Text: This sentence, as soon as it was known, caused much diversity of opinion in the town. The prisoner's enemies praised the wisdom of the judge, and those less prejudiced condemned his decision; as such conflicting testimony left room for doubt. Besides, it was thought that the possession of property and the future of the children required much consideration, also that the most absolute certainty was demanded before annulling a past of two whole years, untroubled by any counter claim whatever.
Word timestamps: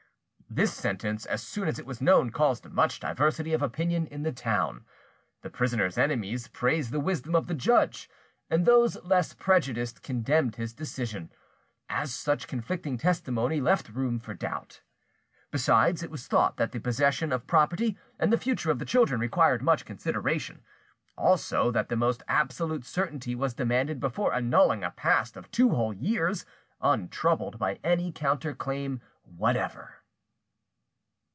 This 0.53 0.73
sentence, 0.73 1.25
as 1.27 1.41
soon 1.41 1.69
as 1.69 1.79
it 1.79 1.85
was 1.85 2.01
known, 2.01 2.29
caused 2.29 2.69
much 2.69 2.99
diversity 2.99 3.53
of 3.53 3.61
opinion 3.61 4.05
in 4.07 4.23
the 4.23 4.33
town. 4.33 4.83
The 5.43 5.49
prisoner's 5.49 5.97
enemies 5.97 6.49
praised 6.49 6.91
the 6.91 6.99
wisdom 6.99 7.37
of 7.37 7.47
the 7.47 7.53
judge, 7.53 8.09
and 8.49 8.65
those 8.65 9.01
less 9.01 9.31
prejudiced 9.33 10.03
condemned 10.03 10.57
his 10.57 10.73
decision; 10.73 11.31
as 11.87 12.13
such 12.13 12.49
conflicting 12.49 12.97
testimony 12.97 13.61
left 13.61 13.87
room 13.87 14.19
for 14.19 14.33
doubt. 14.33 14.81
Besides, 15.51 16.03
it 16.03 16.11
was 16.11 16.27
thought 16.27 16.57
that 16.57 16.73
the 16.73 16.81
possession 16.81 17.31
of 17.31 17.47
property 17.47 17.97
and 18.19 18.33
the 18.33 18.37
future 18.37 18.71
of 18.71 18.77
the 18.79 18.83
children 18.83 19.21
required 19.21 19.61
much 19.61 19.85
consideration, 19.85 20.63
also 21.17 21.71
that 21.71 21.87
the 21.87 21.95
most 21.95 22.23
absolute 22.27 22.83
certainty 22.83 23.35
was 23.35 23.53
demanded 23.53 24.01
before 24.01 24.33
annulling 24.33 24.83
a 24.83 24.91
past 24.91 25.37
of 25.37 25.49
two 25.49 25.69
whole 25.69 25.93
years, 25.93 26.45
untroubled 26.81 27.57
by 27.57 27.79
any 27.85 28.11
counter 28.11 28.53
claim 28.53 28.99
whatever. 29.23 29.95